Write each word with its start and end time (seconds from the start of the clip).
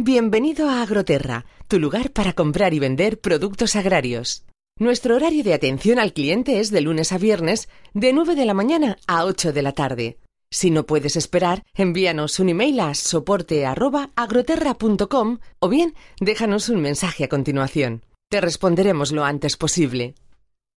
Bienvenido 0.00 0.70
a 0.70 0.82
Agroterra, 0.82 1.44
tu 1.66 1.80
lugar 1.80 2.12
para 2.12 2.32
comprar 2.32 2.72
y 2.72 2.78
vender 2.78 3.18
productos 3.18 3.74
agrarios. 3.74 4.44
Nuestro 4.78 5.16
horario 5.16 5.42
de 5.42 5.54
atención 5.54 5.98
al 5.98 6.12
cliente 6.12 6.60
es 6.60 6.70
de 6.70 6.82
lunes 6.82 7.10
a 7.10 7.18
viernes, 7.18 7.68
de 7.94 8.12
9 8.12 8.36
de 8.36 8.44
la 8.44 8.54
mañana 8.54 8.96
a 9.08 9.24
8 9.24 9.52
de 9.52 9.60
la 9.60 9.72
tarde. 9.72 10.18
Si 10.52 10.70
no 10.70 10.86
puedes 10.86 11.16
esperar, 11.16 11.64
envíanos 11.74 12.38
un 12.38 12.48
email 12.48 12.78
a 12.78 12.94
soporte@agroterra.com 12.94 15.38
o 15.58 15.68
bien 15.68 15.94
déjanos 16.20 16.68
un 16.68 16.80
mensaje 16.80 17.24
a 17.24 17.28
continuación. 17.28 18.04
Te 18.30 18.40
responderemos 18.40 19.10
lo 19.10 19.24
antes 19.24 19.56
posible. 19.56 20.14